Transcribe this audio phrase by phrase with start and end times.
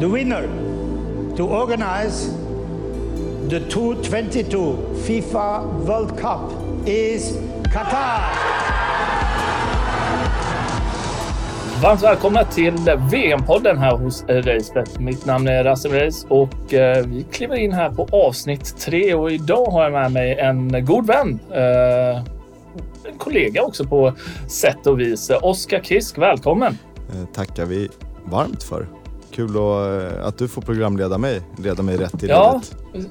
[0.00, 0.46] the winner
[1.36, 2.30] to organize
[3.48, 6.50] the 2022 FIFA World Cup
[6.86, 8.34] is Qatar.
[11.82, 12.74] Varmt välkomna till
[13.10, 14.98] VM-podden här hos Racebet.
[14.98, 19.30] Mitt namn är Rasim Reis och eh, vi kliver in här på avsnitt tre och
[19.32, 21.40] idag har jag med mig en god vän.
[21.50, 22.18] Eh,
[23.04, 24.14] en kollega också på
[24.48, 25.30] sätt och vis.
[25.42, 26.78] Oskar Kisk, välkommen!
[27.08, 27.88] Eh, tackar vi
[28.24, 28.99] varmt för.
[29.30, 32.60] Kul att, eh, att du får programleda mig, leda mig rätt i ja,
[32.94, 33.10] livet.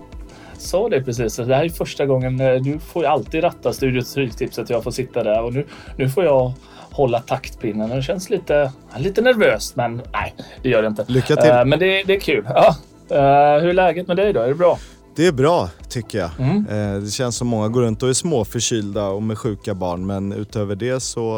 [0.57, 1.35] sa det precis.
[1.35, 2.39] Det här är första gången.
[2.39, 4.69] eh, Du får ju alltid ratta Studio Stryktipset.
[4.69, 5.65] Jag får sitta där och nu,
[5.97, 6.53] nu får jag
[6.91, 7.89] hålla taktpinnen.
[7.89, 11.05] Det känns lite, lite nervöst, men nej, det gör det inte.
[11.07, 11.49] Lycka till.
[11.51, 12.45] Eh, Men det, det är kul.
[12.49, 12.75] Ja.
[13.09, 14.39] Eh, Hur är läget med dig då?
[14.41, 14.77] Är det bra?
[15.15, 16.29] Det är bra tycker jag.
[16.39, 16.67] Mm.
[16.95, 20.31] Eh, Det känns som många går runt och är småförkylda och med sjuka barn men
[20.33, 21.35] utöver det så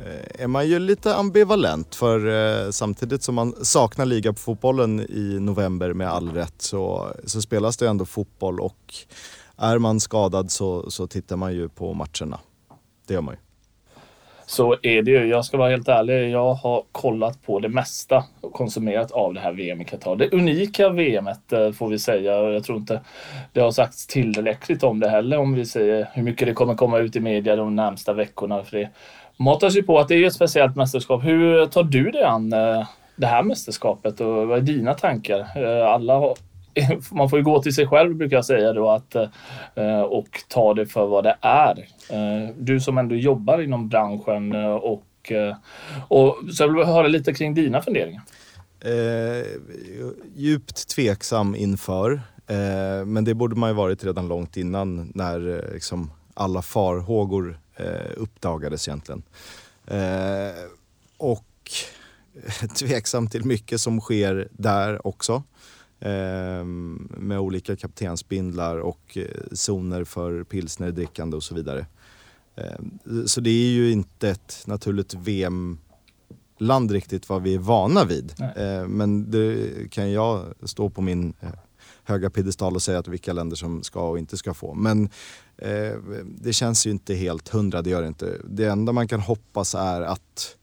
[0.00, 5.92] Eh, är man ju lite ambivalent för eh, samtidigt som man saknar ligafotbollen i november
[5.92, 8.94] med all rätt så, så spelas det ändå fotboll och
[9.56, 12.40] är man skadad så, så tittar man ju på matcherna.
[13.06, 13.40] Det gör man ju.
[14.48, 15.26] Så är det ju.
[15.26, 16.30] Jag ska vara helt ärlig.
[16.30, 20.16] Jag har kollat på det mesta och konsumerat av det här VM i Qatar.
[20.16, 22.32] Det unika VMet eh, får vi säga.
[22.32, 23.00] Jag tror inte
[23.52, 26.98] det har sagts tillräckligt om det heller om vi säger hur mycket det kommer komma
[26.98, 28.64] ut i media de närmsta veckorna.
[28.64, 28.90] För det
[29.36, 31.24] matas ju på att det är ett speciellt mästerskap.
[31.24, 35.38] Hur tar du dig an eh, det här mästerskapet och vad är dina tankar?
[35.38, 36.34] Eh, alla har,
[37.14, 39.14] man får ju gå till sig själv brukar jag säga då att,
[39.74, 41.86] eh, och ta det för vad det är.
[42.58, 45.02] Du som ändå jobbar inom branschen och,
[46.08, 48.22] och så jag vill höra lite kring dina funderingar.
[48.80, 49.46] Eh,
[50.34, 52.12] djupt tveksam inför.
[52.46, 57.58] Eh, men det borde man ju varit redan långt innan när eh, liksom alla farhågor
[57.76, 59.22] eh, uppdagades egentligen.
[59.86, 60.64] Eh,
[61.16, 61.70] och
[62.78, 65.42] tveksam till mycket som sker där också.
[66.00, 71.86] Eh, med olika kaptensbindlar och eh, zoner för pilsnerdrickande och så vidare.
[72.56, 72.78] Eh,
[73.26, 75.78] så det är ju inte ett naturligt VM
[76.58, 78.34] land riktigt vad vi är vana vid.
[78.38, 78.52] Nej.
[78.56, 81.50] Eh, men det kan jag stå på min eh,
[82.06, 84.74] höga piedestal och säga att vilka länder som ska och inte ska få.
[84.74, 85.08] Men
[85.58, 85.94] eh,
[86.24, 88.40] det känns ju inte helt hundra, det gör det inte.
[88.44, 90.56] Det enda man kan hoppas är att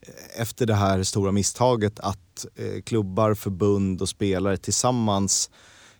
[0.00, 5.50] eh, efter det här stora misstaget att eh, klubbar, förbund och spelare tillsammans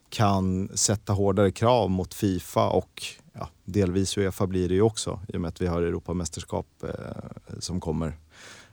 [0.08, 3.02] kan sätta hårdare krav mot Fifa och
[3.32, 7.58] ja, delvis Uefa blir det ju också i och med att vi har Europamästerskap eh,
[7.58, 8.18] som kommer.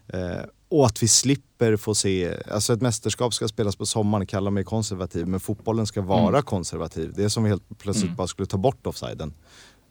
[0.08, 4.50] Eh, och att vi slipper få se, alltså ett mästerskap ska spelas på sommaren, kalla
[4.52, 6.42] mig konservativ, men fotbollen ska vara Mm.
[6.42, 7.14] konservativ.
[7.16, 8.16] Det är som vi helt plötsligt Mm.
[8.16, 9.34] bara skulle ta bort offsiden.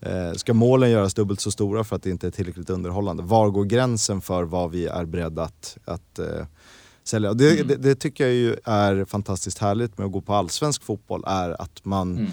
[0.00, 3.22] Eh, ska målen göras dubbelt så stora för att det inte är tillräckligt underhållande?
[3.22, 6.46] Var går gränsen för vad vi är beredda att, att eh,
[7.04, 7.34] sälja?
[7.34, 7.66] Det, Mm.
[7.68, 11.62] det, det tycker jag ju är fantastiskt härligt med att gå på allsvensk fotboll, är
[11.62, 12.30] att man Mm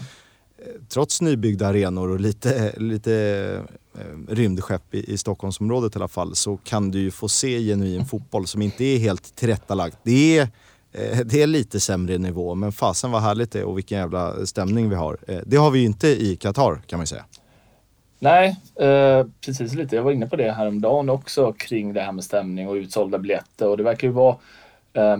[0.89, 3.13] trots nybyggda arenor och lite, lite
[3.95, 8.05] eh, rymdskepp i, i Stockholmsområdet i alla fall så kan du ju få se genuin
[8.05, 9.97] fotboll som inte är helt tillrättalagt.
[10.03, 10.47] Det är,
[10.91, 14.45] eh, det är lite sämre nivå men fasen vad härligt det är och vilken jävla
[14.45, 15.17] stämning vi har.
[15.27, 17.25] Eh, det har vi ju inte i Qatar kan man ju säga.
[18.19, 19.95] Nej, eh, precis lite.
[19.95, 23.67] Jag var inne på det häromdagen också kring det här med stämning och utsålda biljetter
[23.67, 24.35] och det verkar ju vara
[24.93, 25.17] eh,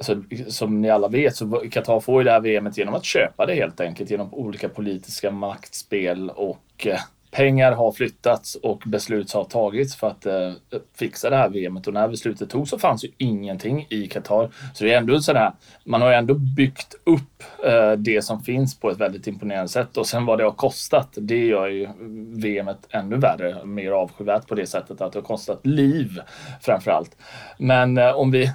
[0.00, 3.46] alltså, som ni alla vet så Qatar får ju det här VMet genom att köpa
[3.46, 9.44] det helt enkelt genom olika politiska maktspel och eh, pengar har flyttats och beslut har
[9.44, 10.52] tagits för att eh,
[10.94, 14.50] fixa det här VMet och när beslutet togs så fanns ju ingenting i Qatar.
[14.74, 15.52] Så det är ändå sådär,
[15.84, 19.96] man har ju ändå byggt upp eh, det som finns på ett väldigt imponerande sätt
[19.96, 21.88] och sen vad det har kostat, det gör ju
[22.36, 26.20] VMet ännu värre, mer avskyvärt på det sättet att det har kostat liv
[26.60, 27.16] framför allt.
[27.58, 28.52] Men eh, om vi,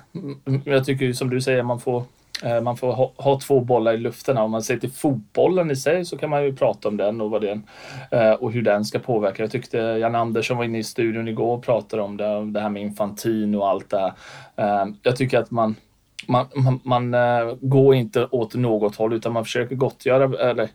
[0.66, 2.04] jag tycker ju som du säger, man får
[2.44, 4.38] Eh, man får ha, ha två bollar i luften.
[4.38, 7.30] Om man ser till fotbollen i sig så kan man ju prata om den och,
[7.30, 7.64] vad den,
[8.12, 9.44] eh, och hur den ska påverka.
[9.44, 12.60] Jag tyckte Jan Andersson var inne i studion igår och pratade om det, om det
[12.60, 14.14] här med Infantino och allt det här.
[14.56, 15.76] Eh, jag tycker att man,
[16.28, 17.16] man, man, man
[17.62, 20.70] går inte åt något håll utan man försöker gottgöra, eller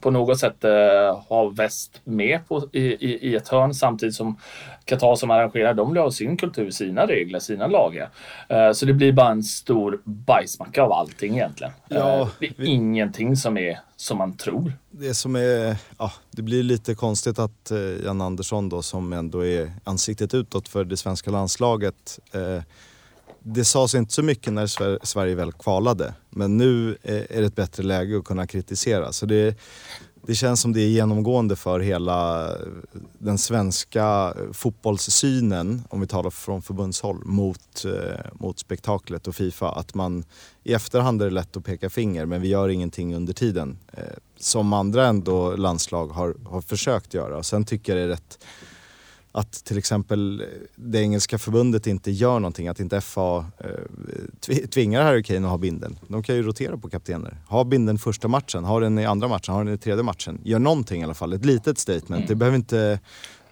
[0.00, 4.36] på något sätt eh, ha väst med på, i, i, i ett hörn samtidigt som
[4.84, 8.10] Qatar som arrangerar, de vill ha sin kultur, sina regler, sina lagar.
[8.48, 11.72] Eh, så det blir bara en stor bajsmacka av allting egentligen.
[11.88, 14.72] Ja, Eh, det är vi- ingenting som är som man tror.
[14.90, 19.46] Det som är, ja, det blir lite konstigt att eh, Jan Andersson då som ändå
[19.46, 22.18] är ansiktet utåt för det svenska landslaget.
[23.46, 26.14] Det sades inte så mycket när Sver- Sverige väl kvalade.
[26.30, 29.12] Men nu är det ett bättre läge att kunna kritisera.
[29.12, 29.58] Så det,
[30.26, 32.48] det känns som det är genomgående för hela
[33.18, 39.68] den svenska fotbollssynen, om vi talar från förbundshåll, mot, eh, mot spektaklet och Fifa.
[39.68, 40.24] Att man
[40.62, 43.78] i efterhand är det lätt att peka finger men vi gör ingenting under tiden.
[43.92, 44.02] Eh,
[44.38, 47.42] som andra ändå landslag har, har försökt göra.
[47.42, 48.38] Sen tycker jag det är rätt
[49.36, 50.44] att till exempel
[50.76, 55.58] det engelska förbundet inte gör någonting, att inte FA eh, tvingar Harry Kane att ha
[55.58, 55.98] binden.
[56.08, 57.38] De kan ju rotera på kaptener.
[57.48, 60.40] Ha binden första matchen, ha den i andra matchen, ha den i tredje matchen.
[60.44, 62.10] Gör någonting i alla fall, ett litet statement.
[62.10, 62.26] Mm.
[62.26, 63.00] Det behöver inte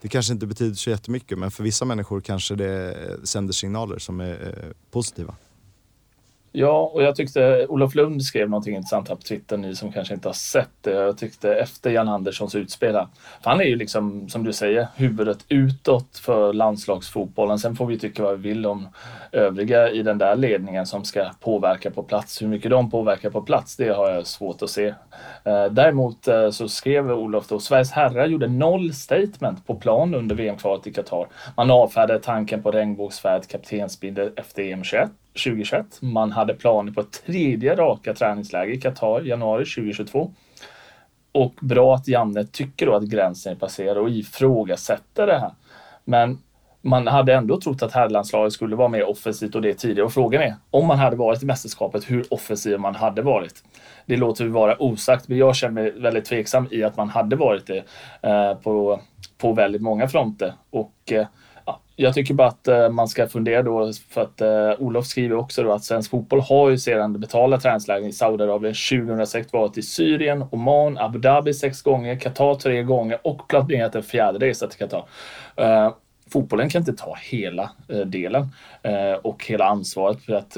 [0.01, 4.21] det kanske inte betyder så jättemycket men för vissa människor kanske det sänder signaler som
[4.21, 5.35] är eh, positiva.
[6.55, 10.15] Ja, och jag tyckte Olof Lund skrev någonting intressant här på Twitter, ni som kanske
[10.15, 10.91] inte har sett det.
[10.91, 13.07] Jag tyckte efter Jan Anderssons utspel här,
[13.43, 17.59] för han är ju liksom, som du säger, huvudet utåt för landslagsfotbollen.
[17.59, 18.89] Sen får vi tycka vad vi vill om
[19.33, 22.43] övriga i den där ledningen som ska påverka på plats.
[22.43, 24.87] Hur mycket de påverkar på plats, det har jag svårt att se.
[25.45, 30.37] Eh, däremot eh, så skrev Olof då, Sveriges herrar gjorde noll statement på plan under
[30.37, 31.27] VM-kvalet i Qatar.
[31.57, 36.03] Man avfärdade tanken på regnbågsfärd, kaptensbindel efter EM 21 2021.
[36.03, 40.33] Man hade planer på ett tredje raka träningsläger i Qatar januari 2022.
[41.33, 45.53] Och bra att Janne tycker då att gränsen är passerad och ifrågasätter det här.
[46.05, 46.39] Men
[46.83, 50.07] man hade ändå trott att herrlandslaget skulle vara mer offensivt och det tidigare.
[50.07, 53.65] Och frågan är, om man hade varit i mästerskapet, hur offensiv man hade varit.
[54.07, 57.37] Det låter vi vara osagt, men jag känner mig väldigt tveksam i att man hade
[57.37, 57.85] varit det
[58.23, 59.01] eh, på,
[59.39, 60.53] på väldigt många fronter.
[60.71, 61.27] Och eh,
[61.97, 65.63] jag tycker bara att eh, man ska fundera då, för att eh, Olof skriver också
[65.63, 70.45] då att svensk fotboll har ju sedan betalda träningsläger i Saudiarabien 2006 varit i Syrien,
[70.51, 75.05] Oman, Abu Dhabi sex gånger, Qatar tre gånger och planerat en fjärde resa till Qatar.
[75.57, 75.93] Eh,
[76.33, 78.49] fotbollen kan inte ta hela eh, delen
[78.83, 80.57] eh, och hela ansvaret för att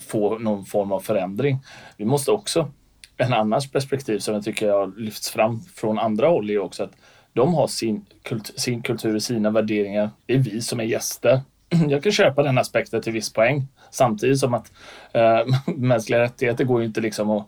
[0.00, 1.58] få någon form av förändring.
[1.96, 2.70] Vi måste också,
[3.16, 6.92] en annars perspektiv som jag tycker har lyfts fram från andra håll är också att
[7.32, 10.10] de har sin, kult, sin kultur, sina värderingar.
[10.26, 11.40] Det är vi som är gäster.
[11.88, 13.66] Jag kan köpa den aspekten till viss poäng.
[13.90, 14.72] Samtidigt som att
[15.12, 15.40] äh,
[15.76, 17.46] mänskliga rättigheter går ju inte liksom att...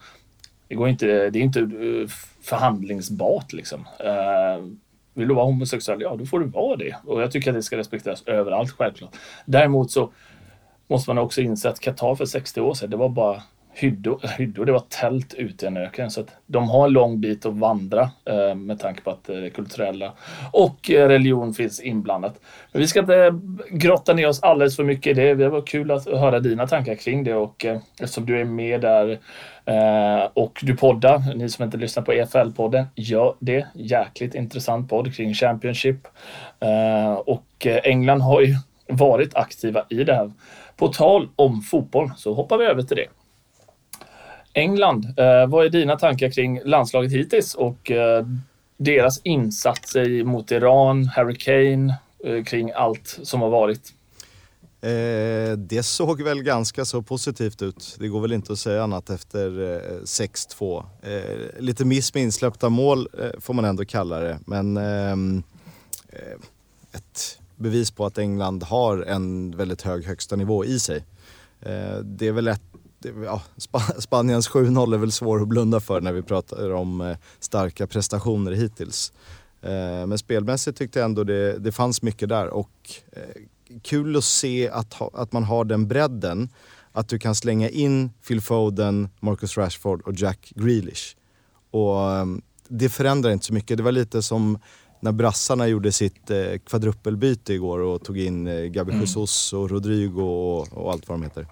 [0.68, 2.08] Det, går inte, det är inte eh,
[2.42, 3.80] förhandlingsbart liksom.
[3.98, 4.64] Äh,
[5.14, 6.02] vill du vara homosexuell?
[6.02, 6.96] Ja, då får du vara det.
[7.04, 9.16] Och jag tycker att det ska respekteras överallt, självklart.
[9.44, 10.12] Däremot så
[10.88, 14.64] måste man också inse att Qatar för 60 år sedan, det var bara hyddor, hyddor,
[14.64, 16.10] det var tält ute i en öken.
[16.10, 19.36] Så att de har en lång bit att vandra eh, med tanke på att eh,
[19.36, 20.12] det eh, kulturella
[20.52, 22.40] och eh, religion finns inblandat.
[22.72, 23.40] Men vi ska inte
[23.70, 25.34] grotta ner oss alldeles för mycket i det.
[25.34, 28.80] Det var kul att höra dina tankar kring det och eh, eftersom du är med
[28.80, 29.18] där
[29.64, 33.66] eh, och du poddar, ni som inte lyssnar på EFL-podden, gör det.
[33.74, 36.06] Jäkligt intressant podd kring Championship.
[36.60, 38.54] Eh, och England har ju
[38.88, 40.30] varit aktiva i det här.
[40.76, 43.19] På tal om fotboll så hoppar vi över till det.
[44.52, 48.26] England, eh, vad är dina tankar kring landslaget hittills och eh,
[48.76, 51.94] deras insatser mot Iran, Harry Kane,
[52.24, 53.92] eh, kring allt som har varit?
[54.82, 57.96] Eh, det såg väl ganska så positivt ut.
[57.98, 60.84] Det går väl inte att säga annat efter eh, 6-2.
[61.02, 64.38] Eh, lite miss med insläppta mål eh, får man ändå kalla det.
[64.46, 65.42] Men ehm,
[66.08, 66.38] eh,
[66.92, 71.04] ett bevis på att England har en väldigt hög högsta nivå i sig.
[71.60, 72.62] Eh, det är väl ett
[73.24, 73.42] ja,
[73.98, 78.52] Spaniens 7-0 är väl svår att blunda för när vi pratar om eh, starka prestationer
[78.52, 79.12] hittills.
[79.62, 82.70] Eh, men spelmässigt tyckte jag ändå det, det fanns mycket där och
[83.12, 83.22] eh,
[83.82, 86.48] kul att se att, ha, att man har den bredden.
[86.92, 91.16] Att du kan slänga in Phil Foden, Marcus Rashford och Jack Grealish.
[91.70, 91.98] Och
[92.68, 93.76] det förändrar inte så mycket.
[93.76, 94.58] Det var lite som
[95.00, 96.30] när brassarna gjorde sitt
[96.66, 99.00] kvadruppelbyte igår och tog in Gabi mm.
[99.00, 101.46] Jesus och Rodrigo och, och allt vad de heter.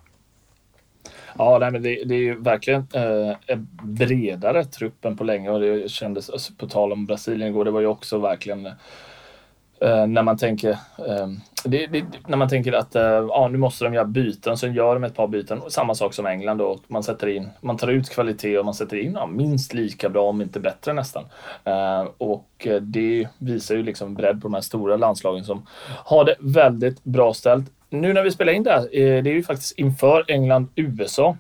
[1.39, 5.51] Ja, nej, men det, det är ju verkligen eh, en bredare trupp än på länge
[5.51, 10.07] och det kändes, alltså, på tal om Brasilien igår, det var ju också verkligen eh,
[10.07, 11.29] när man tänker eh,
[11.65, 14.95] det, det, när man tänker att eh, ja, nu måste de göra byten, så gör
[14.95, 15.63] de ett par byten.
[15.69, 16.79] Samma sak som England då.
[16.87, 20.29] Man sätter in, man tar ut kvalitet och man sätter in ja, minst lika bra,
[20.29, 21.25] om inte bättre nästan.
[21.65, 25.67] Eh, och eh, det visar ju liksom bredd på de här stora landslagen som
[26.05, 29.35] har det väldigt bra ställt nu när vi spelar in det här, eh, det är
[29.35, 31.37] ju faktiskt inför England-USA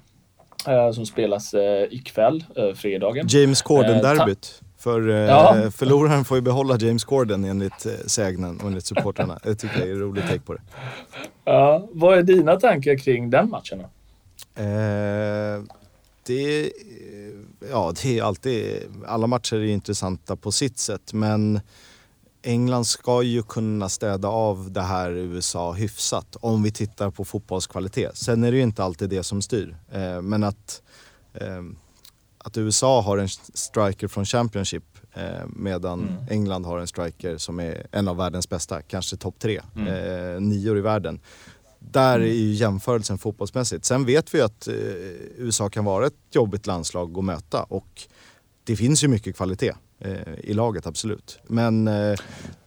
[0.66, 3.26] eh, som spelas eh, ikväll, fredagen.
[3.28, 4.62] James Corden-derbyt.
[4.78, 5.70] För ja.
[5.70, 9.38] förloraren får ju behålla James Corden enligt sägnen och enligt supportrarna.
[9.42, 10.60] Det tycker jag är en rolig take på det.
[11.44, 13.80] Ja, vad är dina tankar kring den matchen?
[14.54, 15.62] Eh,
[16.26, 16.72] det,
[17.70, 21.60] ja, det är alltid, alla matcher är intressanta på sitt sätt men
[22.42, 28.16] England ska ju kunna städa av det här USA hyfsat om vi tittar på fotbollskvalitet.
[28.16, 29.76] Sen är det ju inte alltid det som styr.
[29.92, 30.82] Eh, men att,
[31.34, 31.62] eh,
[32.38, 36.14] att USA har en striker från Championship eh, medan Mm.
[36.30, 39.88] England har en striker som är en av världens bästa, kanske topp tre, Mm.
[40.34, 41.20] eh, nior i världen.
[41.80, 43.84] Där är ju jämförelsen fotbollsmässigt.
[43.84, 44.74] Sen vet vi att eh,
[45.36, 48.02] USA kan vara ett jobbigt landslag att möta och
[48.64, 51.38] det finns ju mycket kvalitet Eh, i laget, absolut.
[51.46, 52.18] Men eh,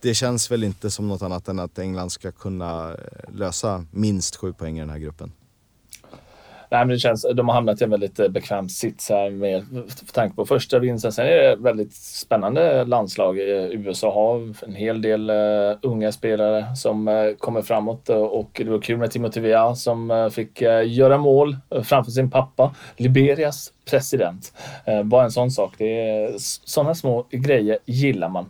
[0.01, 4.35] det känns väl inte som något annat än att England ska kunna eh, lösa minst
[4.35, 5.31] sju poäng i den här gruppen.
[6.71, 9.65] Nej, men det känns, de har hamnat i en väldigt eh, bekväm sits här med
[10.13, 11.11] tanke på första vinsten.
[11.11, 13.39] Sen är det ett väldigt spännande landslag.
[13.39, 18.61] Eh, USA har en hel del uh, unga spelare som uh, kommer framåt uh, och
[18.65, 24.53] det var kul med Timothy Weah som fick göra mål framför sin pappa, Liberias president.
[25.03, 25.73] bara en sån sak.
[25.77, 26.33] Det är
[26.65, 28.45] sådana små grejer gillar man.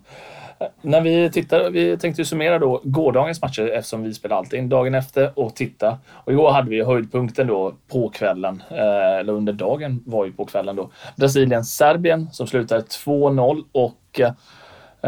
[0.82, 4.60] När vi tittar, vi tänkte summera då gårdagens matcher eftersom vi spelade allting.
[4.60, 5.98] in dagen efter och titta.
[6.12, 10.46] Och igår hade vi höjdpunkten då på kvällen, eh, eller under dagen var ju på
[10.46, 10.90] kvällen då.
[11.16, 14.20] Brasilien-Serbien som slutade 2-0 och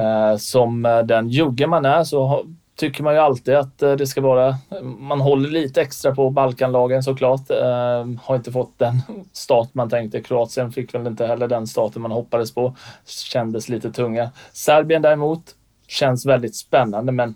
[0.02, 2.46] eh, som eh, den jugge man är så
[2.84, 4.58] tycker man ju alltid att eh, det ska vara,
[5.00, 7.50] man håller lite extra på Balkanlagen såklart.
[7.50, 9.02] Eh, har inte fått den
[9.34, 10.22] start man tänkte.
[10.22, 12.76] Kroatien fick väl inte heller den starten man hoppades på.
[13.06, 14.32] Kändes lite tunga.
[14.54, 15.56] Serbien däremot
[15.88, 17.36] känns väldigt spännande men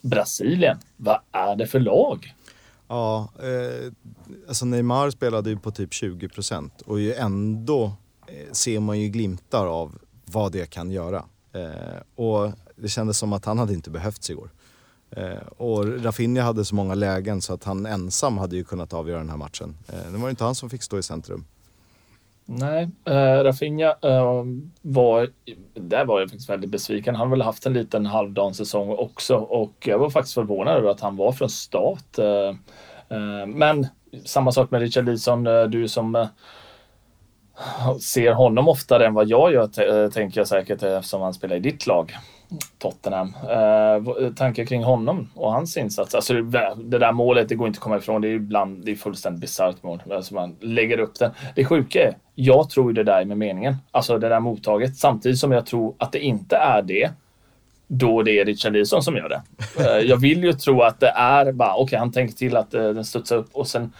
[0.00, 2.34] Brasilien, vad är det för lag?
[2.88, 3.92] Ja, eh,
[4.48, 7.92] alltså Neymar spelade ju på typ 20 procent och ju ändå
[8.26, 11.24] eh, ser man ju glimtar av vad det kan göra.
[11.52, 14.50] Eh, och det kändes som att han hade inte behövts igår.
[15.10, 19.18] Eh, och Rafinha hade så många lägen så att han ensam hade ju kunnat avgöra
[19.18, 19.76] den här matchen.
[19.88, 21.44] Eh, det var inte han som fick stå i centrum.
[22.44, 24.44] Nej, äh, Rafinha äh,
[24.82, 25.28] var,
[25.74, 27.14] där var jag faktiskt väldigt besviken.
[27.14, 30.90] Han har väl haft en liten halvdan säsong också och jag var faktiskt förvånad över
[30.90, 32.18] att han var från start.
[32.18, 33.86] Äh, men
[34.24, 36.28] samma sak med Richard Lison, du som
[38.00, 41.86] ser honom oftare än vad jag gör, tänker jag säkert eftersom han spelar i ditt
[41.86, 42.16] lag.
[42.78, 43.34] Tottenham.
[43.50, 46.14] Eh, eh tankar kring honom och hans insats.
[46.14, 48.22] Alltså det, det, där målet, det går inte att komma ifrån.
[48.22, 50.02] Det är ibland, det är fullständigt bisarrt mål.
[50.10, 51.30] Alltså man lägger upp den.
[51.54, 53.76] Det sjuka är, jag tror det där är med meningen.
[53.90, 54.96] Alltså det där mottaget.
[54.96, 57.10] Samtidigt som jag tror att det inte är det.
[57.86, 59.42] Då det är Richarlison som gör det.
[59.84, 62.74] Eh, jag vill ju tro att det är bara, okej okay, han tänker till att
[62.74, 63.92] eh, den studsar upp och sen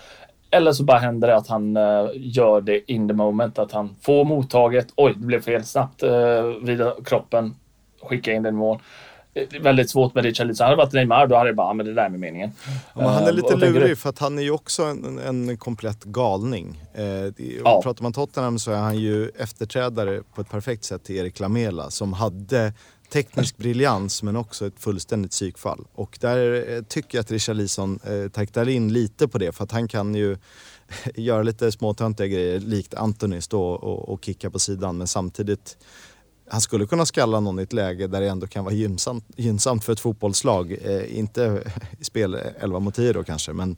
[0.50, 3.58] eller så bara händer det att han uh, gör det in the moment.
[3.58, 4.86] Att han får mottaget.
[4.96, 5.64] Oj, det blev fel.
[5.64, 7.54] Snabbt eh, uh, vid kroppen.
[8.02, 8.78] Skicka in den mål.
[9.34, 10.64] Är väldigt svårt med Richarlison.
[10.64, 12.50] Hade det varit Neymar då hade det bara, men det där är med meningen.
[12.66, 15.56] Ja, men han är lite uh, lurig för att han är ju också en, en
[15.56, 16.80] komplett galning.
[16.94, 17.04] Eh,
[17.64, 17.82] ja.
[17.82, 21.90] Pratar man Tottenham så är han ju efterträdare på ett perfekt sätt till Erik Lamela
[21.90, 22.72] som hade
[23.12, 25.86] teknisk briljans men också ett fullständigt psykfall.
[25.94, 29.72] Och där eh, tycker jag att Richarlison eh, taktar in lite på det för att
[29.72, 30.36] han kan ju
[31.14, 35.78] göra lite småtöntiga grejer likt Anthony stå och, och kicka på sidan men samtidigt
[36.50, 39.84] han skulle kunna skalla någon i ett läge där det ändå kan vara gynnsamt, gynnsamt
[39.84, 40.72] för ett fotbollslag.
[40.72, 41.62] Eh, inte
[41.98, 43.76] i spel 11 mot 10 då kanske men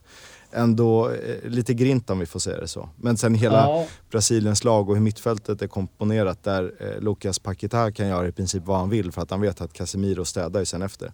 [0.53, 2.89] ändå eh, lite grint om vi får säga det så.
[2.97, 3.87] Men sen hela ja.
[4.11, 8.62] Brasiliens lag och hur mittfältet är komponerat där eh, Lucas Paquetá kan göra i princip
[8.67, 11.12] vad han vill för att han vet att Casemiro städar ju sen efter.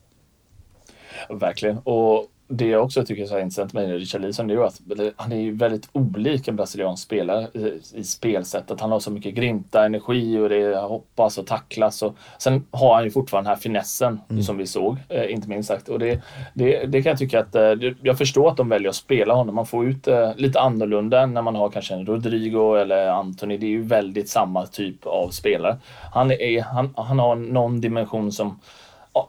[1.31, 1.79] Verkligen.
[1.79, 4.81] Och det jag också tycker är så intressant med Richarlison är ju att
[5.17, 8.81] han är ju väldigt olik en brasiliansk spelare i, i spelsättet.
[8.81, 12.03] Han har så mycket grinta, energi och det hoppas och tacklas.
[12.03, 14.43] Och, sen har han ju fortfarande den här finessen mm.
[14.43, 15.89] som vi såg, eh, inte minst sagt.
[15.89, 16.23] Och det,
[16.55, 17.73] det, det, kan jag tycka att, eh,
[18.03, 19.55] jag förstår att de väljer att spela honom.
[19.55, 23.57] Man får ut eh, lite annorlunda än när man har kanske en Rodrigo eller Anthony.
[23.57, 25.77] Det är ju väldigt samma typ av spelare.
[26.13, 28.61] Han, är, han, han har någon dimension som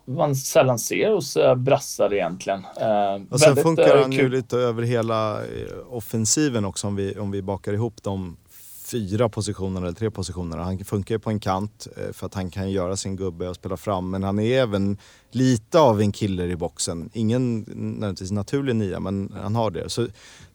[0.05, 2.59] man sällan ser hos eh, brassar egentligen.
[2.59, 5.41] Eh, och sen funkar eh, han ju lite över hela
[5.89, 8.37] offensiven också om vi, om vi bakar ihop de
[8.85, 10.63] fyra positionerna eller tre positionerna.
[10.63, 13.77] Han funkar ju på en kant för att han kan göra sin gubbe och spela
[13.77, 14.97] fram men han är även
[15.31, 17.09] lite av en killer i boxen.
[17.13, 19.89] Ingen nödvändigtvis naturlig nia men han har det.
[19.89, 20.07] Så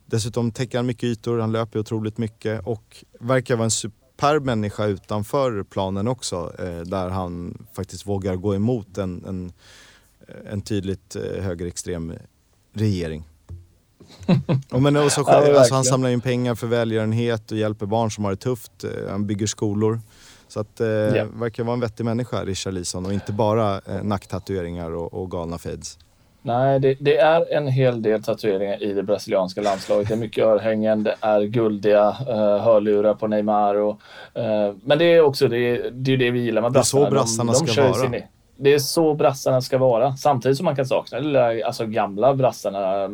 [0.06, 4.44] dessutom täcker han mycket ytor, han löper otroligt mycket och verkar vara en super superb
[4.44, 6.52] människa utanför planen också.
[6.58, 9.52] Eh, där han faktiskt vågar gå emot en, en,
[10.50, 12.12] en tydligt eh, högerextrem
[12.72, 13.24] regering.
[14.70, 18.24] och men också, ja, alltså, han samlar in pengar för välgörenhet och hjälper barn som
[18.24, 18.84] har det tufft.
[18.84, 20.00] Eh, han bygger skolor.
[20.48, 21.28] Så att eh, yeah.
[21.28, 25.58] verkar vara en vettig människa, Richard Lison, och inte bara eh, nacktatueringar och, och galna
[25.58, 25.98] fades.
[26.42, 30.08] Nej, det, det, är en hel del tatueringar i det brasilianska landslaget.
[30.08, 33.74] Det är mycket örhängen, det är guldiga uh, hörlurar på Neymar.
[33.74, 34.00] Och,
[34.38, 37.00] uh, men det är också det, det, är det vi gillar med brassarna.
[37.00, 38.16] Det är så brassarna de, de ska vara.
[38.16, 38.26] I.
[38.56, 40.16] Det är så brassarna ska vara.
[40.16, 43.08] Samtidigt som man kan sakna de alltså, gamla brassarna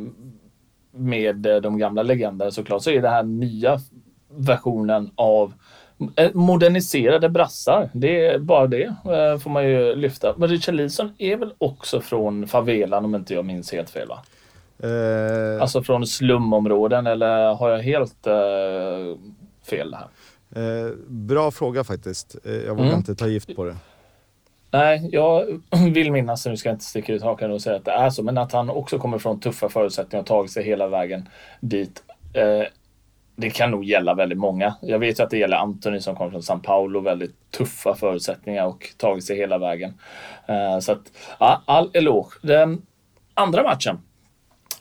[0.93, 3.81] med de gamla legenderna såklart, så är det här nya
[4.29, 5.78] versionen av Eh,
[6.33, 10.35] moderniserade brassar, det är bara det eh, får man ju lyfta.
[10.37, 14.23] Men Richard Leeson är väl också från favelan om inte jag minns helt fel va?
[14.89, 15.63] Eh...
[15.63, 18.33] Alltså från slumområden eller har jag helt eh,
[19.71, 20.09] fel här?
[20.57, 22.37] Eh, bra fråga faktiskt.
[22.45, 22.99] Eh, jag vågar mm.
[22.99, 23.77] inte ta gift på det.
[24.71, 25.61] Nej, jag
[25.95, 28.23] vill minnas, nu ska jag inte sticka ut hakan och säga att det är så,
[28.23, 31.29] men att han också kommer från tuffa förutsättningar och tagit sig hela vägen
[31.61, 32.03] dit.
[32.33, 32.67] Eh,
[33.41, 34.75] det kan nog gälla väldigt många.
[34.81, 38.67] Jag vet ju att det gäller Anthony som kommer från San Paulo, väldigt tuffa förutsättningar
[38.67, 39.95] och tagit sig hela vägen.
[40.51, 42.31] Uh, så att, ja, all eloge.
[42.43, 42.83] Den
[43.35, 43.99] andra matchen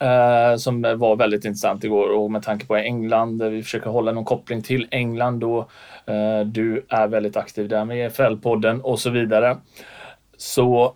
[0.01, 4.11] uh, som var väldigt intressant igår och med tanke på England, eh, vi försöker hålla
[4.11, 5.59] någon koppling till England då.
[6.09, 9.57] Uh, du är väldigt aktiv där med EFL-podden och så vidare.
[10.37, 10.95] Så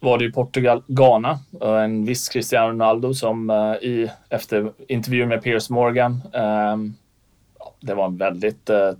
[0.00, 1.38] var det ju Portugal-Ghana.
[1.62, 6.94] Eh, en viss Cristiano Ronaldo som eh, i, efter intervjun med Piers Morgan, ehm,
[7.80, 8.90] det var en väldigt eh,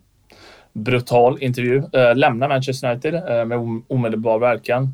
[0.72, 1.82] brutal intervju,
[2.14, 3.14] lämnar Manchester United
[3.46, 4.92] med omedelbar verkan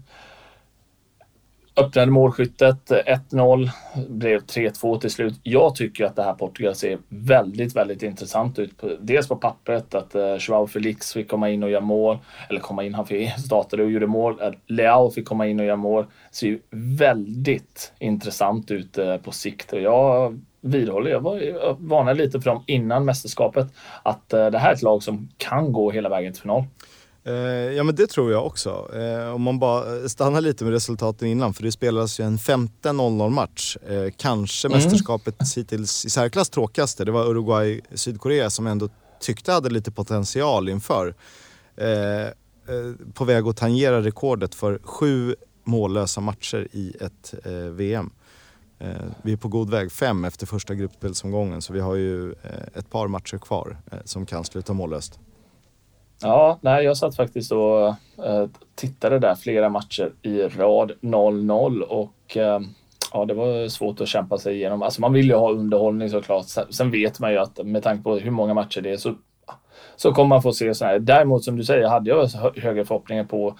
[1.76, 2.90] öppnade målskyttet.
[2.90, 3.70] 1-0,
[4.08, 5.40] blev 3-2 till slut.
[5.42, 8.82] Jag tycker att det här Portugal ser väldigt, väldigt intressant ut.
[9.00, 12.18] Dels på pappret att eh, Joao Felix fick komma in och göra mål.
[12.48, 13.06] Eller komma in, han
[13.46, 14.54] startade och gjorde mål.
[14.66, 16.06] Leao fick komma in och göra mål.
[16.30, 19.72] Ser ju väldigt intressant ut eh, på sikt.
[19.72, 21.22] Och jag vidhåller, jag,
[21.78, 23.66] varnade lite för dem innan mästerskapet,
[24.02, 26.64] att eh, det här är ett lag som kan gå hela vägen till final.
[27.24, 27.34] Eh,
[27.76, 28.90] ja men det tror jag också.
[28.94, 32.88] Eh, om man bara stannar lite med resultaten innan, för det spelas ju en femte
[32.88, 33.76] 0-0 match.
[33.88, 34.78] Eh, kanske mm.
[34.78, 37.04] mästerskapets hittills i särklass tråkigaste.
[37.04, 38.88] Det var Uruguay-Sydkorea som ändå
[39.20, 41.14] tyckte hade lite potential inför.
[43.14, 47.34] På väg att tangera rekordet för sju mållösa matcher i ett
[47.70, 48.10] VM.
[49.22, 52.32] Vi är på god väg, fem efter första gruppspelsomgången, så vi har ju
[52.74, 55.20] ett par matcher kvar som kan sluta mållöst.
[56.22, 57.88] Ja, nej, jag satt faktiskt och
[58.24, 62.60] eh, tittade där flera matcher i rad 0-0 och eh,
[63.12, 64.82] ja, det var svårt att kämpa sig igenom.
[64.82, 66.46] Alltså man vill ju ha underhållning såklart.
[66.70, 69.14] Sen vet man ju att med tanke på hur många matcher det är så,
[69.96, 70.98] så kommer man få se så här.
[70.98, 73.56] Däremot som du säger hade jag högre förhoppningar på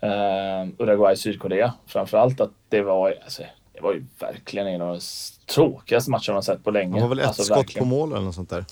[0.00, 1.72] eh, Uruguay-Sydkorea.
[1.86, 5.00] Framförallt att det var, alltså, det var ju verkligen en av de
[5.54, 6.94] tråkigaste matcherna man sett på länge.
[6.94, 7.88] Det var väl ett alltså, skott verkligen.
[7.88, 8.64] på mål eller något sånt där?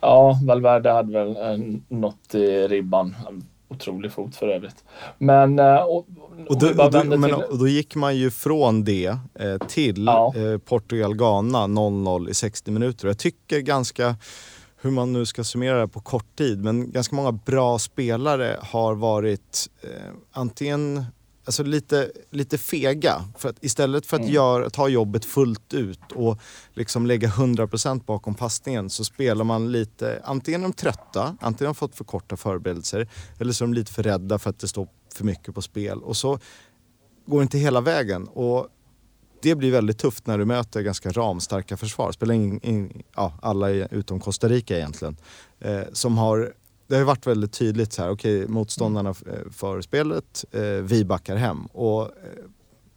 [0.00, 3.14] Ja, Valverde hade väl eh, nått i ribban.
[3.70, 4.84] Otrolig fot för övrigt.
[5.18, 5.58] Men...
[5.58, 6.06] Eh, och,
[6.48, 10.34] och, då, och, då, men, och då gick man ju från det eh, till ja.
[10.36, 13.08] eh, Portugal-Ghana 0-0 i 60 minuter.
[13.08, 14.16] Jag tycker ganska,
[14.80, 18.94] hur man nu ska summera det på kort tid, men ganska många bra spelare har
[18.94, 21.04] varit eh, antingen
[21.48, 23.24] alltså lite, lite fega.
[23.38, 24.34] För att istället för att mm.
[24.34, 26.38] gör, ta jobbet fullt ut och
[26.74, 31.78] liksom lägga 100% bakom passningen så spelar man lite, antingen de trötta, antingen har de
[31.78, 33.08] fått för korta förberedelser
[33.38, 36.02] eller så är de lite för rädda för att det står för mycket på spel.
[36.02, 36.38] Och så
[37.26, 38.28] går det inte hela vägen.
[38.28, 38.68] Och
[39.42, 42.12] det blir väldigt tufft när du möter ganska ramstarka försvar.
[42.12, 45.16] Spelar in, in ja, alla utom Costa Rica egentligen.
[45.60, 46.52] Eh, som har
[46.88, 51.04] det har varit väldigt tydligt så här, okej okay, motståndarna eh, för spelet, eh, vi
[51.04, 51.66] backar hem.
[51.66, 52.08] Och eh,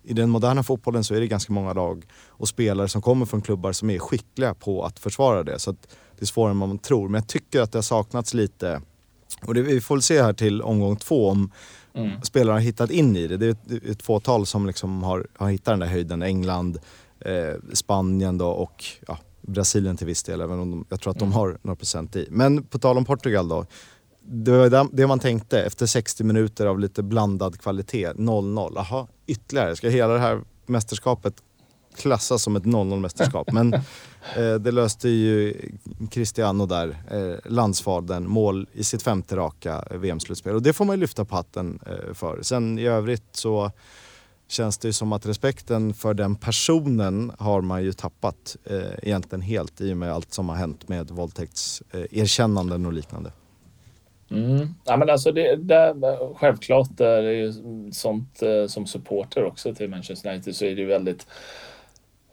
[0.03, 3.41] i den moderna fotbollen så är det ganska många lag och spelare som kommer från
[3.41, 5.59] klubbar som är skickliga på att försvara det.
[5.59, 7.09] Så det är svårare än man tror.
[7.09, 8.81] Men jag tycker att det har saknats lite,
[9.45, 11.51] och det, vi får väl se här till omgång två om
[11.93, 12.21] mm.
[12.21, 13.37] spelarna har hittat in i det.
[13.37, 16.21] Det är ett, ett fåtal som liksom har, har hittat den där höjden.
[16.21, 16.77] England,
[17.19, 21.19] eh, Spanien då och ja, Brasilien till viss del, även om de, jag tror att
[21.19, 21.33] de mm.
[21.33, 22.27] har några procent i.
[22.29, 23.65] Men på tal om Portugal då.
[24.23, 28.07] Det var det man tänkte efter 60 minuter av lite blandad kvalitet.
[28.07, 28.71] 0-0.
[28.75, 29.75] Jaha, ytterligare.
[29.75, 31.33] Ska hela det här mästerskapet
[31.95, 33.51] klassas som ett 0-0 mästerskap?
[33.53, 33.73] Men
[34.35, 35.61] eh, det löste ju
[36.11, 40.55] Cristiano där, eh, landsfadern, mål i sitt femte raka VM-slutspel.
[40.55, 42.39] Och det får man ju lyfta på hatten eh, för.
[42.41, 43.71] Sen i övrigt så
[44.51, 49.81] känns det som att respekten för den personen har man ju tappat eh, egentligen helt
[49.81, 53.31] i och med allt som har hänt med våldtäktserkännanden eh, och liknande.
[54.31, 54.67] Mm.
[54.85, 55.95] Ja, men alltså det, det,
[56.35, 57.53] självklart, det är ju
[57.91, 61.27] sånt eh, som supporter också till Manchester United så är det ju väldigt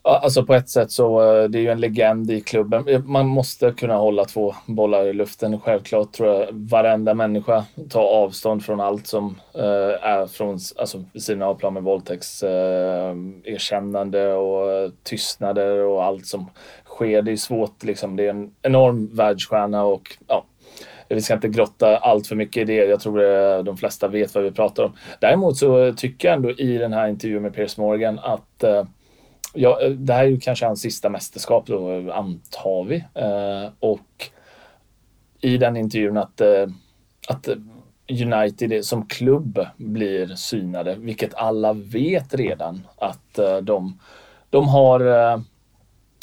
[0.03, 2.89] Alltså på ett sätt så eh, det är ju en legend i klubben.
[2.89, 5.61] Eh, man måste kunna hålla två bollar i luften.
[5.61, 9.63] Självklart tror jag varenda människa tar avstånd från allt som uh,
[10.03, 16.51] är från alltså, sidan av plan med våldtäktserkännande uh, och tystnader och allt som
[16.85, 17.23] sker.
[17.23, 18.17] Det är svårt liksom.
[18.17, 20.45] Det är en enorm världsstjärna och ja,
[21.09, 22.85] vi ska inte grotta allt för mycket i det.
[22.85, 24.93] Jag tror att de flesta vet vad vi pratar om.
[25.21, 28.85] Däremot så tycker jag ändå i den här intervjun med Piers Morgan att uh,
[29.55, 32.97] ja, eh, det här är ju kanske hans sista mästerskap då, antar vi.
[33.15, 34.31] Eh, och
[35.41, 36.67] i den intervjun att eh,
[37.29, 37.49] att
[38.11, 43.99] United som klubb blir synade, vilket alla vet redan att eh, de,
[44.51, 45.41] de har eh,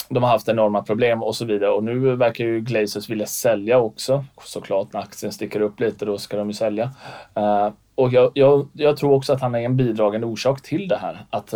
[0.08, 3.78] de har haft enorma problem och så vidare och nu verkar ju Glazers vilja sälja
[3.78, 4.24] också.
[4.42, 6.90] Såklart när aktien sticker upp lite då ska de ju sälja.
[7.34, 10.96] Eh, och jag, jag, jag, tror också att han är en bidragande orsak till det
[10.96, 11.26] här.
[11.30, 11.54] Att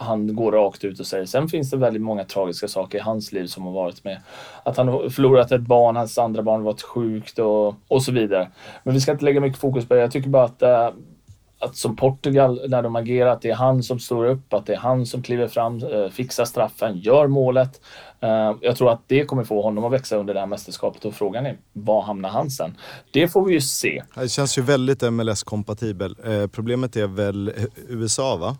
[0.00, 1.26] han går rakt ut och säger.
[1.26, 4.20] Sen finns det väldigt många tragiska saker i hans liv som har varit med.
[4.62, 8.50] Att han har förlorat ett barn, hans andra barn varit sjukt och, och så vidare.
[8.82, 10.00] Men vi ska inte lägga mycket fokus på det.
[10.00, 10.90] Jag tycker bara att äh,
[11.62, 14.72] att som Portugal, när de agerar, att det är han som står upp, att det
[14.72, 17.80] är han som kliver fram, eh, fixar straffen, gör målet.
[18.20, 21.14] Eh, jag tror att det kommer få honom att växa under det här mästerskapet och
[21.14, 22.76] frågan är, var hamnar han sen?
[23.10, 24.02] Det får vi ju se.
[24.14, 26.16] Det känns ju väldigt MLS-kompatibel.
[26.52, 27.52] Problemet är väl
[27.88, 28.56] USA va?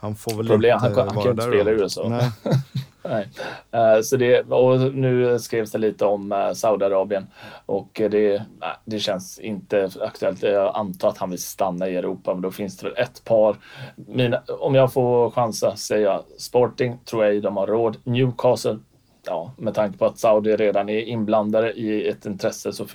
[0.00, 2.08] Han får väl Problem, inte han, han kan inte spela i USA.
[2.08, 2.30] Nej.
[3.02, 3.28] Nej.
[3.74, 7.26] Uh, så det, och nu skrevs det lite om uh, Saudiarabien
[7.66, 8.42] och det, uh,
[8.84, 10.42] det känns inte aktuellt.
[10.42, 13.56] Jag antar att han vill stanna i Europa, men då finns det väl ett par.
[13.96, 17.96] Mina, om jag får chansa säga Sporting tror jag de har råd.
[18.04, 18.78] Newcastle,
[19.26, 22.86] ja, med tanke på att Saudi redan är inblandade i ett intresse så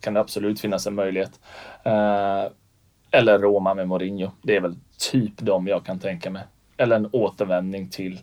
[0.00, 1.40] kan det absolut finnas en möjlighet.
[1.86, 2.52] Uh,
[3.10, 4.30] eller Roma med Mourinho.
[4.42, 4.74] Det är väl
[5.10, 6.42] typ de jag kan tänka mig.
[6.76, 8.20] Eller en återvändning till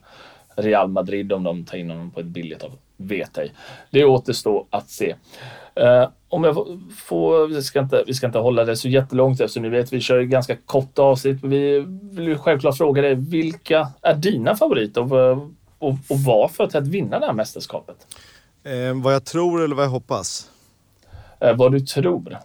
[0.55, 3.53] Real Madrid om de tar in honom på ett billigt av vet ej.
[3.89, 5.15] Det återstår att se.
[5.79, 6.55] Uh, om jag
[6.97, 9.99] får, vi ska, inte, vi ska inte hålla det så jättelångt eftersom ni vet vi
[9.99, 11.43] kör ganska kort avsnitt.
[11.43, 15.37] Vi vill ju självklart fråga dig, vilka är dina favoriter och,
[15.77, 18.07] och, och varför till att vinna det här mästerskapet?
[18.63, 20.49] Eh, vad jag tror eller vad jag hoppas?
[21.39, 22.37] Eh, vad du tror.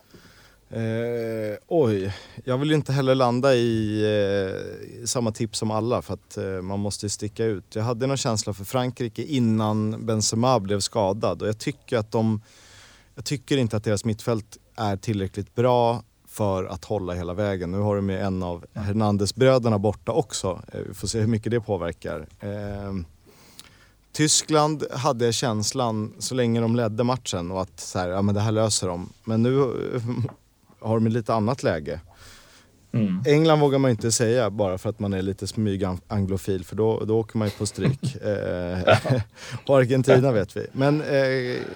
[0.72, 6.36] Eh, oj, jag vill inte heller landa i eh, samma tips som alla för att
[6.36, 7.74] eh, man måste sticka ut.
[7.74, 12.40] Jag hade någon känsla för Frankrike innan Benzema blev skadad och jag tycker att de...
[13.14, 17.70] Jag tycker inte att deras mittfält är tillräckligt bra för att hålla hela vägen.
[17.70, 20.62] Nu har de ju en av Hernandez-bröderna borta också.
[20.72, 22.26] Eh, vi får se hur mycket det påverkar.
[22.40, 22.94] Eh,
[24.12, 28.40] Tyskland hade känslan så länge de ledde matchen och att så här, ja, men det
[28.40, 29.12] här löser de.
[29.24, 29.72] Men nu
[30.82, 32.00] har de ett lite annat läge.
[32.92, 33.22] Mm.
[33.26, 37.18] England vågar man inte säga bara för att man är lite smyg-anglofil för då, då
[37.18, 38.16] åker man ju på stryk.
[38.22, 38.98] eh,
[39.66, 40.66] och Argentina vet vi.
[40.72, 41.18] Men eh,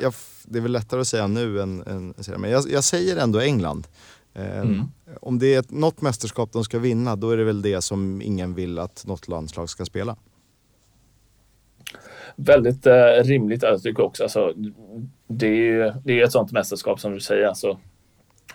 [0.02, 0.14] jag,
[0.44, 3.86] det är väl lättare att säga nu än, än men jag, jag säger ändå England.
[4.34, 4.82] Eh, mm.
[5.20, 8.22] Om det är ett, något mästerskap de ska vinna då är det väl det som
[8.22, 10.16] ingen vill att något landslag ska spela.
[12.36, 14.22] Väldigt eh, rimligt jag tycker också.
[14.22, 14.52] Alltså,
[15.28, 17.46] det, är, det är ett sånt mästerskap som du säger.
[17.46, 17.78] Alltså,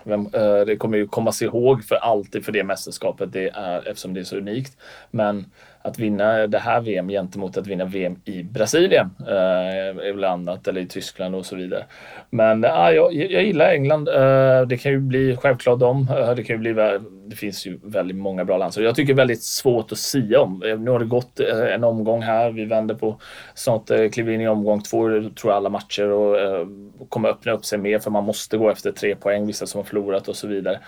[0.05, 4.13] Eh, det kommer ju komma sig ihåg för alltid för det mästerskapet det är eftersom
[4.13, 4.77] det är så unikt.
[5.11, 5.45] Men
[5.84, 10.82] att vinna det här VM gentemot att vinna VM i Brasilien eh, är annat eller
[10.82, 11.86] i Tyskland och så vidare.
[12.30, 14.08] Men eh, jag, jag gillar England.
[14.08, 16.08] Eh, det kan ju bli självklart dem.
[16.17, 17.00] Eh, det kan ju bli
[17.32, 18.86] det finns ju väldigt många bra landslag.
[18.86, 20.63] Jag tycker det är väldigt svårt att sia om.
[20.63, 22.52] Eh, nu har det gått eh, en omgång här.
[22.52, 23.22] Vi vänder på
[23.54, 26.67] snart eh, kliver in i omgång två, tror jag alla matcher och eh,
[27.10, 29.86] kommer öppna upp sig mer för man måste gå efter tre poäng, vissa som har
[29.86, 30.80] förlorat och så vidare.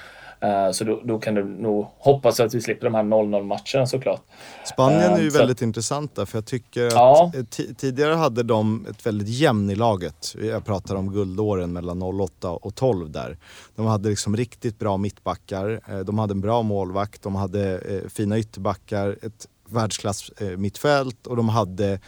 [0.43, 3.87] Eh, så då, då, kan du nog hoppas att vi slipper de här 0-0 matcherna
[3.87, 4.21] såklart.
[4.65, 5.37] Spanien är ju så.
[5.37, 7.31] väldigt intressanta för jag tycker ja.
[7.39, 10.35] att tidigare hade de ett väldigt jämn i laget.
[10.41, 13.37] Jag pratar om guldåren mellan 08 och 12 där.
[13.75, 18.09] De hade liksom riktigt bra mittbackar, eh, de hade en bra målvakt, de hade eh,
[18.09, 21.99] fina ytterbackar, ett världsklass mittfält och de hade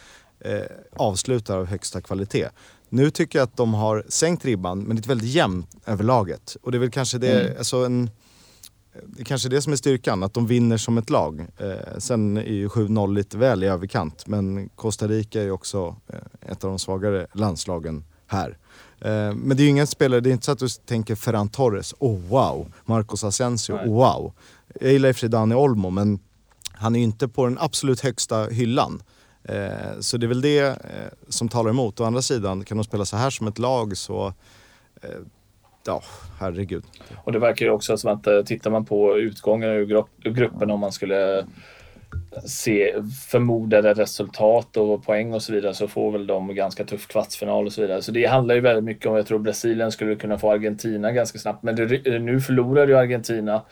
[0.96, 2.48] avslutare av högsta kvalitet.
[2.88, 6.56] Nu tycker jag att de har sänkt ribban, men det är väldigt jämnt över laget.
[6.62, 7.58] Och det är väl kanske det, mm.
[7.58, 8.10] alltså en,
[9.06, 11.46] det är kanske det som är styrkan, att de vinner som ett lag.
[11.58, 15.96] Eh, sen är ju 7-0 lite väl i överkant, men Costa Rica är ju också
[16.08, 18.58] eh, ett av de svagare landslagen här.
[19.00, 21.48] Eh, men det är ju ingen spelare, det är inte så att du tänker Ferran
[21.48, 24.32] Torres, oh wow, Marcos Asensio, oh wow.
[24.80, 26.18] Jag gillar i och för sig Dani Olmo, men
[26.72, 29.02] han är ju inte på den absolut högsta hyllan.
[29.48, 32.00] Eh, så det är väl det eh, som talar emot.
[32.00, 34.26] Å andra sidan, kan de spela så här som ett lag så
[35.02, 35.10] eh,
[35.86, 36.02] Ja,
[36.40, 36.84] herregud.
[37.24, 40.92] Och det verkar ju också som att tittar man på utgången ur, gruppen om man
[40.92, 41.46] skulle
[42.44, 42.94] se
[43.28, 47.72] förmodade resultat och poäng och så vidare så får väl de ganska tuff kvartsfinal och
[47.72, 48.02] så vidare.
[48.02, 51.38] Så det handlar ju väldigt mycket om, jag tror Brasilien skulle kunna få Argentina ganska
[51.38, 51.62] snabbt.
[51.62, 53.62] Men det, nu förlorar ju Argentina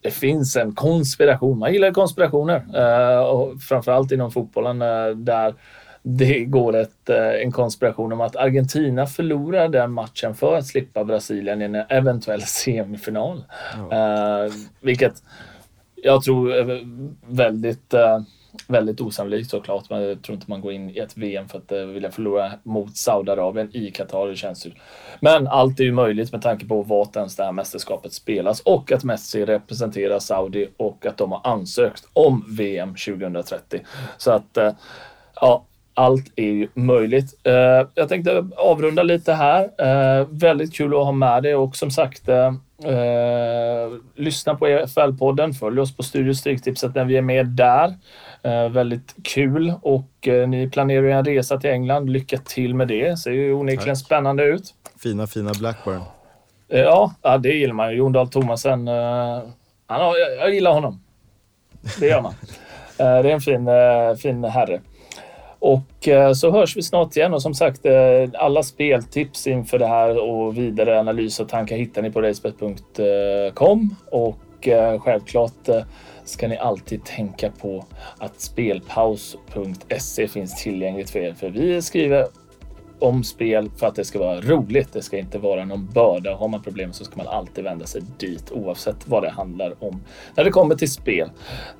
[0.00, 1.58] det finns en konspiration.
[1.58, 2.64] Man gillar konspirationer.
[2.76, 5.54] Uh, och framförallt inom fotbollen uh, där
[6.16, 11.04] det går ett, uh, en konspiration om att Argentina förlorar den matchen för att slippa
[11.04, 13.44] Brasilien i en eventuell semifinal.
[13.90, 14.48] Ja.
[14.80, 15.22] vilket
[16.02, 16.84] jag tror är
[17.26, 17.94] väldigt
[18.66, 19.90] Väldigt osannolikt såklart.
[19.90, 22.52] Men jag tror inte man går in i ett VM för att uh, vilja förlora
[22.62, 24.26] mot Saudiarabien i Qatar.
[24.26, 24.70] Det känns ju.
[25.20, 28.92] Men allt är ju möjligt med tanke på vart ens det här mästerskapet spelas och
[28.92, 33.80] att Messi representerar Saudi och att de har ansökt om VM 2030.
[34.16, 34.70] Så att uh,
[35.40, 35.64] ja,
[35.98, 37.34] allt är ju möjligt.
[37.46, 39.64] Uh, jag tänkte avrunda lite här.
[39.64, 42.52] Uh, väldigt kul att ha med dig och som sagt uh,
[44.14, 45.52] lyssna på EFL-podden.
[45.52, 47.94] Följ oss på Studio Stryktipset när vi är med där.
[48.68, 52.10] väldigt kul och ni planerar ju en resa till England.
[52.10, 53.18] Lycka till med det.
[53.18, 54.04] Ser ju onekligen Tack.
[54.04, 54.74] spännande ut.
[55.02, 56.00] Fina, fina Blackburn.
[56.68, 57.96] Ja, det gillar man ju.
[57.96, 58.88] Jon Dahl Tomasen.
[59.86, 61.00] han har, jag, jag gillar honom.
[62.00, 62.34] Det gör man.
[62.96, 63.68] det är en fin,
[64.18, 64.80] fin herre.
[65.58, 69.86] Och eh, så hörs vi snart igen och som sagt eh, alla speltips inför det
[69.86, 74.38] här och vidare analys och tankar hittar ni på racebet.com eh, och
[75.00, 75.68] självklart
[76.24, 77.84] ska ni alltid tänka på
[78.18, 81.34] att spelpaus.se finns tillgängligt för er.
[81.34, 82.26] För vi skriver
[82.98, 84.92] om spel för att det ska vara roligt.
[84.92, 86.34] Det ska inte vara någon börda.
[86.34, 90.00] Har man problem så ska man alltid vända sig dit oavsett vad det handlar om
[90.34, 91.30] när det kommer till spel.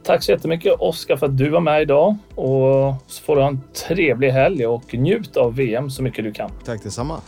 [0.02, 3.48] Tack så jättemycket Oskar för att du var med idag och så får du ha
[3.48, 6.50] en trevlig helg och njut av VM så mycket du kan.
[6.64, 7.20] Tack detsamma.